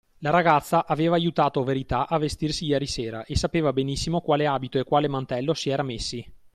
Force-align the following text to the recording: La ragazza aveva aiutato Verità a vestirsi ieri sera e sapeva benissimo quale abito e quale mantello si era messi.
La 0.21 0.31
ragazza 0.31 0.87
aveva 0.87 1.13
aiutato 1.15 1.63
Verità 1.63 2.07
a 2.07 2.17
vestirsi 2.17 2.65
ieri 2.65 2.87
sera 2.87 3.23
e 3.23 3.35
sapeva 3.37 3.71
benissimo 3.71 4.19
quale 4.21 4.47
abito 4.47 4.79
e 4.79 4.83
quale 4.83 5.07
mantello 5.07 5.53
si 5.53 5.69
era 5.69 5.83
messi. 5.83 6.27